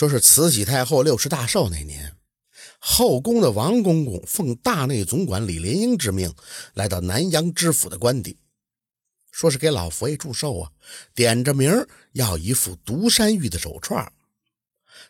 [0.00, 2.16] 说是慈禧太后六十大寿那年，
[2.78, 6.32] 后宫的王公公奉大内总管李莲英之命，
[6.72, 8.38] 来到南阳知府的官邸，
[9.30, 10.72] 说是给老佛爷祝寿啊，
[11.14, 14.10] 点着名要一副独山玉的手串。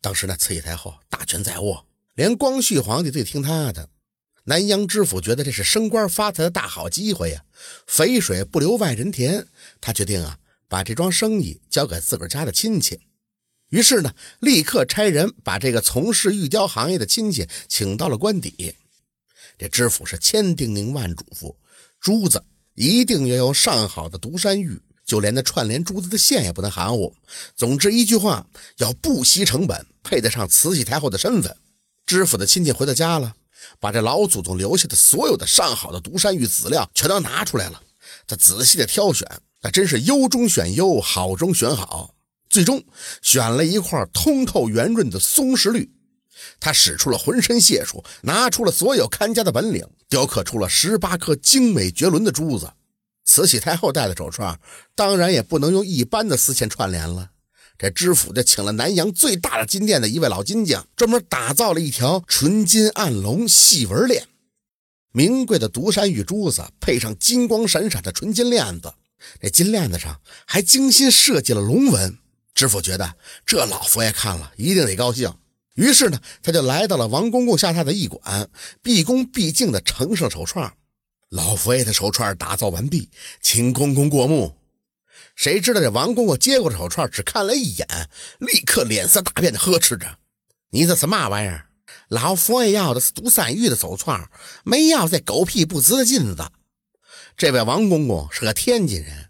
[0.00, 1.84] 当时那慈禧太后大权在握，
[2.14, 3.88] 连光绪皇帝最听她的。
[4.44, 7.44] 南阳知府觉得这是升官发财的大好机会呀，
[7.88, 9.48] 肥水不流外人田，
[9.80, 13.00] 他决定啊，把这桩生意交给自个儿家的亲戚。
[13.70, 18.74] 于是呢，立刻差人把这个从事玉雕行业的亲戚请到了官邸。
[19.58, 21.56] 这知府是千叮咛万嘱咐，
[22.00, 22.44] 珠子
[22.74, 27.14] 一定要用上好的独山玉，就连那串联珠子的线也不能含糊。
[27.56, 28.46] 总之一句话，
[28.76, 31.56] 要不惜成本，配得上慈禧太后的身份。
[32.04, 33.34] 知府的亲戚回到家了，
[33.80, 37.82] 把这老祖宗留下的所有的上好的独山玉籽料全都拿出来了。
[38.28, 39.26] 他仔细的挑选，
[39.62, 42.14] 那真是优中选优，好中选好。
[42.48, 42.82] 最终
[43.22, 45.90] 选了一块通透圆润的松石绿，
[46.60, 52.72] 他使出了浑身解数，拿出了所有看家的本领，雕刻出了十八颗精美绝伦的珠子。
[53.24, 54.58] 慈禧太后戴的手串，
[54.94, 57.30] 当然也不能用一般的丝线串联了。
[57.76, 64.28] 这知府就请了南阳最大的金店的一位老金匠，专门打造了一条纯金暗龙细纹链，
[65.12, 68.94] 名贵的独山玉珠子配上金光闪闪的纯金链子，
[69.40, 72.16] 这金链子上还精心设计了龙纹。
[72.56, 75.30] 知府觉得这老佛爷看了一定得高兴，
[75.74, 78.48] 于是呢，他就来到了王公公下榻的驿馆，
[78.82, 80.72] 毕恭毕敬地呈上手串。
[81.28, 83.10] 老佛爷的手串打造完毕，
[83.42, 84.56] 请公公过目。
[85.34, 87.86] 谁知道这王公公接过手串，只看了一眼，
[88.38, 90.16] 立刻脸色大变的呵斥着
[90.72, 91.66] ：“你这是嘛玩意儿？
[92.08, 94.30] 老佛爷要的是独山玉的手串，
[94.64, 96.50] 没要这狗屁不值的金子。”
[97.36, 99.25] 这位王公公是个天津人。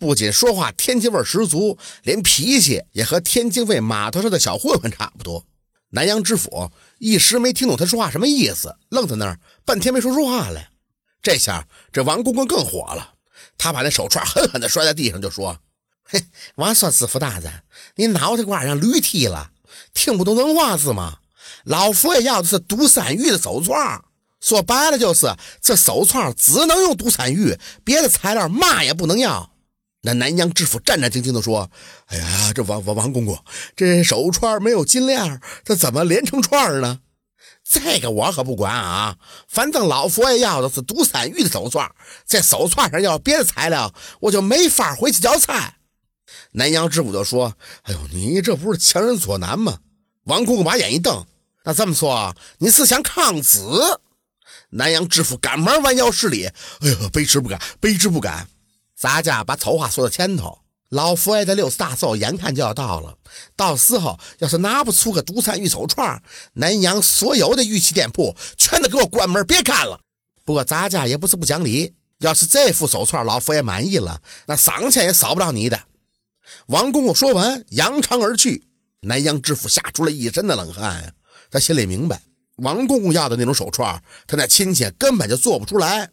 [0.00, 5.44] 不仅说话天津味十足，连脾气也和天津卫码头上的小混混差不多。
[5.90, 10.70] 南阳知府一时没听懂他说话什么意思，愣在那儿半天没说出话来。
[11.20, 13.12] 这下这王公公更火了，
[13.58, 15.58] 他把那手串狠狠地摔在地上，就说
[16.02, 17.52] ：“嘿，我说知府大人，
[17.96, 19.50] 你脑袋瓜让驴踢了，
[19.92, 21.18] 听不懂人话是吗？
[21.64, 24.02] 老佛爷要的是独山玉的手串，
[24.40, 29.52] 说白了就是这手串只能用独山玉，别的材料嘛也不能要。”
[30.02, 31.70] 那南阳知府战战兢兢地说
[32.06, 33.38] ：“哎呀，这王王王公公，
[33.76, 37.00] 这手串没有金链，这怎么连成串呢？
[37.62, 39.16] 这个我可不管啊！
[39.46, 41.90] 反正老佛爷要的是独山玉的手串，
[42.24, 45.74] 在手串上要别的材料，我就没法回去交差。”
[46.52, 49.78] 南阳知府就说：“哎呦，你这不是强人所难吗？”
[50.24, 51.26] 王公公把眼一瞪
[51.64, 53.58] ：“那这么说，你是想抗旨？”
[54.70, 56.46] 南阳知府赶忙弯腰施礼
[56.80, 58.48] ：“哎呦，卑职不敢，卑职不敢。”
[59.00, 60.58] 咱家把丑话说到前头，
[60.90, 63.16] 老佛爷的六十大寿眼看就要到了，
[63.56, 66.22] 到时候要是拿不出个独山玉手串，
[66.52, 69.98] 南阳所有的玉器店铺全都给我关门，别看了。
[70.44, 75.80] 不过咱家也不是不讲理，要是这副手串老佛爷满意了，那赏钱也少不了你的。
[76.66, 78.66] 王公公说完，扬长而去。
[79.00, 81.14] 南阳知府吓出了一身的冷汗，
[81.50, 82.20] 他心里明白，
[82.56, 86.10] 王公公要的那种手串，他那亲戚根本就做不出来。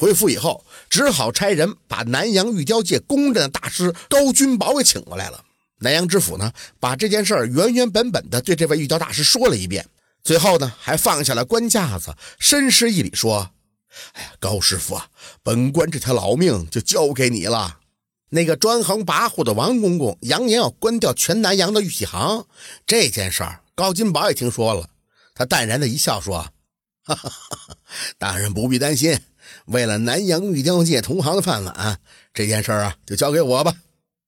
[0.00, 5.44] 回府以后，只好差人把南阳玉雕界公认的大师高君宝给请过来了。
[5.80, 9.86] 南阳知府呢，把这件事儿原原本本的对这位玉雕大师说了一遍，
[10.24, 13.50] 最后呢，还放下了官架子，深施一礼，说
[14.14, 15.08] ：“哎呀，高师傅啊，
[15.42, 17.80] 本官这条老命就交给你了。”
[18.32, 22.46] 那个专横跋扈的王公公扬言要关掉全南阳的玉器行，
[22.86, 24.88] 这件事儿高金宝也听说了，
[25.34, 26.38] 他淡然的一笑，说
[27.04, 27.76] ：“哈哈哈，
[28.16, 29.20] 大人不必担心。”
[29.66, 32.00] 为了南阳玉雕界同行的饭碗，
[32.32, 33.74] 这件事啊，就交给我吧。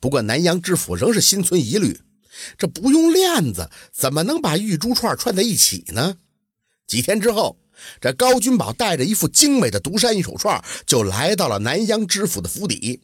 [0.00, 2.00] 不过南阳知府仍是心存疑虑，
[2.58, 6.16] 这不用链子，怎么能把玉珠串串在一起呢？
[6.86, 7.58] 几天之后，
[8.00, 13.00] 这高君宝带着一副精美的独山玉手串，就来到了南阳知府的府邸。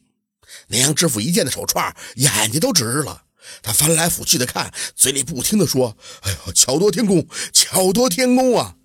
[0.68, 3.22] 南阳知府一见那手串，眼睛都直了，
[3.62, 8.76] 他翻来覆去的看，嘴里不停的说：“哎呦，巧夺天工，巧夺天工啊！”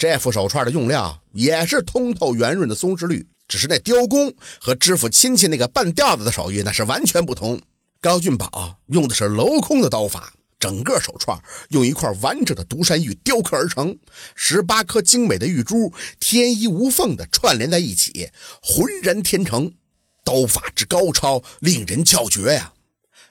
[0.00, 7.60] 这副手串的用料也是通透圆润的松石绿，只是那雕工和知府亲戚那个半吊子的手艺那是完全不同。
[8.00, 11.38] 高俊宝用的是镂空的刀法，整个手串
[11.68, 13.98] 用一块完整的独山玉雕刻而成，
[14.34, 18.30] 十八颗精美的玉珠天衣无缝的串联在一起，
[18.62, 19.70] 浑然天成。
[20.24, 22.72] 刀法之高超，令人叫绝呀！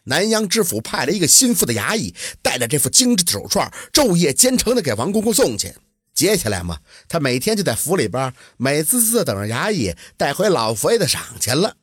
[0.04, 2.14] 南阳知府派了一个心腹的衙役，
[2.44, 5.74] 带着这副精致的手串，昼夜兼程的给王公公送去。
[6.20, 11.78] 接下来嘛，他每天就在府里边美滋滋的等着衙役带回老佛爷的赏钱了。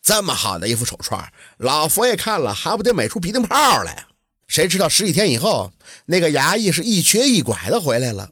[0.00, 4.06] 这么好的一副手串，老佛爷看了还不得美出鼻涕泡来？
[4.46, 5.72] 谁知道十几天以后，
[6.06, 8.30] 那个衙役是一瘸一拐的回来了。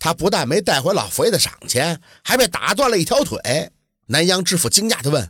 [0.00, 3.70] 他不但没带回老佛爷的赏钱，还被打断了一条腿。
[4.06, 5.22] 南阳知府惊讶地问：“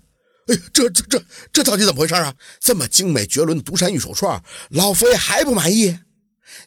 [0.49, 2.33] 哎，这这这这到底怎么回事啊？
[2.61, 5.99] 这么精美绝伦的独山玉手串，老佛爷还不满意？”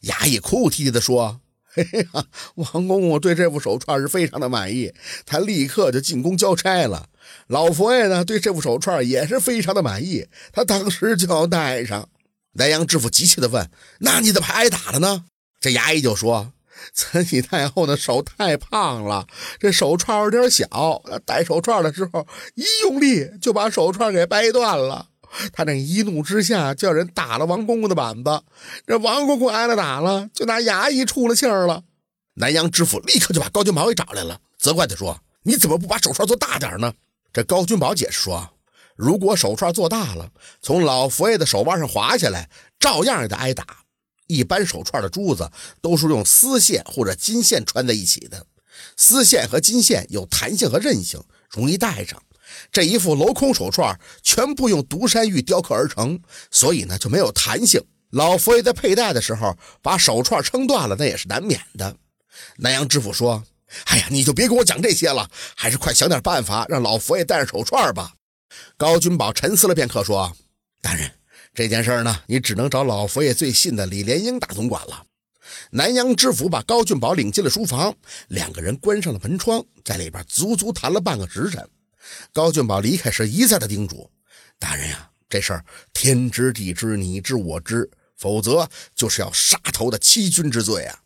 [0.05, 1.41] 衙役哭哭啼啼地说
[1.73, 2.25] ：“嘿嘿呀，
[2.55, 4.91] 王公公对这副手串是非常的满意，
[5.25, 7.07] 他立刻就进宫交差了。
[7.47, 12.09] 老佛爷呢，对这副手串也是非常的满意，他当时就要戴上。”
[12.53, 13.69] 南阳知府急切地问
[14.01, 15.25] ：“那你怎么挨打了呢？”
[15.61, 16.53] 这衙役就说
[16.91, 19.27] ：“慈禧太后的手太胖了，
[19.59, 25.08] 这手串有点小，戴手串的时候一用力就把手串给掰断了。
[25.53, 28.43] 他那一怒之下叫人打了王公公的板子，
[28.85, 31.83] 这王公公挨了打了，就拿衙役出了气儿了。”
[32.35, 36.93] 南阳知府立刻就把高君宝给找来了，责怪他说：“你怎么不把手串做大点呢？”
[37.33, 38.49] 这高君宝解释说。
[38.95, 40.29] 如果手串做大了，
[40.61, 43.65] 从老佛爷的手腕上滑下来，照样也得挨打。
[44.27, 45.49] 一般手串的珠子
[45.81, 48.45] 都是用丝线或者金线穿在一起的，
[48.97, 52.21] 丝线和金线有弹性和韧性，容易戴上。
[52.71, 56.19] 这一副镂空手串全部用独山玉雕刻而成，
[56.51, 57.81] 所以呢就没有弹性。
[58.11, 61.95] 老佛爷在佩戴的时候把手串撑断了，那也是难免的。
[62.57, 63.43] 南阳知府说
[63.85, 68.13] ：“哎呀，你就别跟我讲这些了，还是快想点办法让老佛爷戴上手串吧。”
[68.77, 70.35] 高君宝沉思了片刻，说
[70.81, 71.11] ：“大人，
[71.53, 75.03] 这件事呢，你只能找老佛爷最信的李莲英大总管了。”
[75.71, 77.93] 南阳知府把高俊宝领进了书房，
[78.29, 81.67] 两个人关上了门窗，在里边足足谈了半个时辰。
[82.33, 84.09] 高俊宝离开时一再的叮嘱
[84.59, 90.99] ：“大人呀，这事儿天知地知，你知我知，否则就是要杀头的欺君之罪啊！”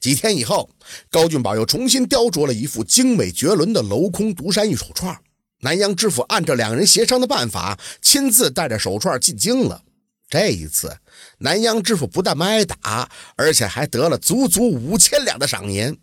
[0.00, 0.70] 几天以后，
[1.10, 5.18] 高俊宝又重新雕琢了一副精美绝伦的镂空独山玉手串。
[5.60, 9.82] 南阳知府按照两人协商的办法，亲自带着手串进京了。
[10.28, 10.98] 这一次，
[11.38, 15.98] 南阳知府不但没挨打，而且还得了足足五千两的赏银。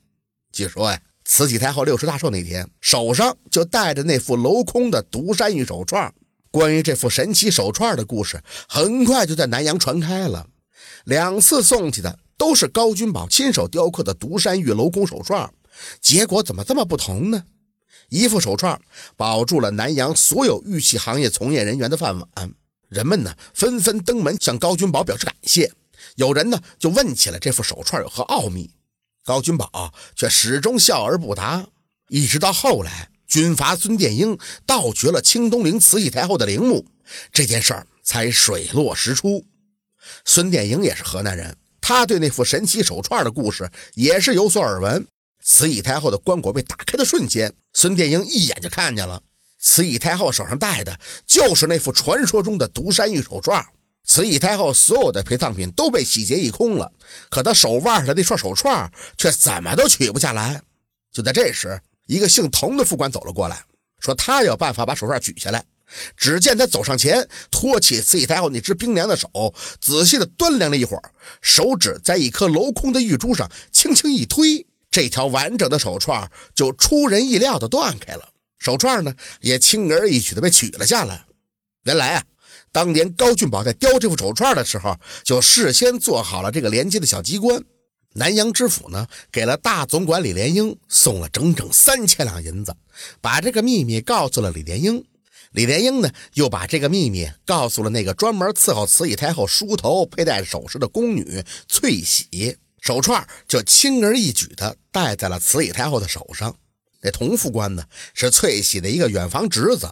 [0.52, 6.14] 据说呀，慈禧太后六十大寿那天，手上就戴着那副镂空的独山玉手串。
[6.52, 10.48] 关于这副神奇手串的故事，很快就在南阳传开了。
[11.04, 15.52] 两次送去的都是高君宝亲手雕刻的独山玉镂空手串，
[16.00, 17.44] 结果怎么这么不同呢？
[18.10, 18.80] 一副手串
[19.18, 22.54] 保住了南阳所有玉器行业从业人员的饭碗，
[22.88, 25.74] 人们呢纷纷登门向高君宝表示感谢。
[26.18, 28.70] 有人呢就问起了这副手串有何奥秘，
[29.26, 31.66] 高君宝却始终笑而不答。
[32.10, 34.38] 一直到后来，军阀孙殿英
[34.68, 36.86] 盗掘了清东陵慈禧太后的陵墓，
[37.34, 39.44] 这件事儿才水落石出。
[40.24, 45.08] 孙殿英也是河南人，他对那副神奇手串的故事也是有所耳闻。
[45.44, 49.24] 慈禧太后的棺椁被打开的瞬间，孙殿英一眼就看见了，
[49.60, 53.66] 慈禧太后手上戴的就是那副传说中的独山玉手串。
[54.06, 56.92] 慈禧太后所有的陪葬品都被洗劫一空了，
[57.30, 60.62] 可她手腕上的那串手串却怎么都取不下来。
[61.12, 63.64] 就在这时，一个姓童的副官走了过来，
[64.00, 65.66] 说他有办法把手串取下来。
[66.18, 69.30] 只见他走上前，托起慈禧太后那只冰凉的手，
[69.80, 71.12] 仔细的端量了一会儿，
[71.42, 74.66] 手指在一颗镂空的玉珠上轻轻一推。
[74.90, 81.26] 这条完整的手串就出人意料的断开了，手串呢也轻而易举的被取了下来。
[81.84, 82.24] 原来啊，
[82.76, 87.64] 当年高俊宝在雕这副手串的时候，就事先做好了这个连接的小机关。
[88.16, 92.76] 南阳知府呢，给了大总管李莲英送了整整三千两银子，
[93.22, 95.02] 把这个秘密告诉了李莲英。
[95.54, 102.58] 李莲英呢，又把这个秘密告诉了那个专门伺候慈禧太后梳头、佩戴首饰的宫女翠喜。
[102.82, 106.54] 手串就轻而易举地戴在了慈禧太后的手上。
[107.00, 109.90] 那童副官呢，是翠喜的一个远房侄子。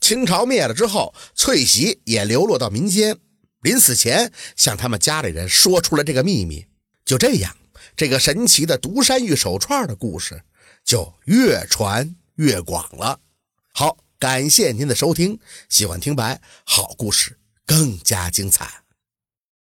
[0.00, 3.18] 清朝灭了之后，翠喜也流落到民间，
[3.62, 6.66] 临死前向他们家里人说出了这个秘密。
[7.04, 7.56] 就这样，
[7.96, 10.42] 这个神奇的独山玉手串的故事
[10.84, 13.20] 就越传越广了。
[13.72, 18.85] 好，感谢您的收听，喜欢听白好故事更加精彩。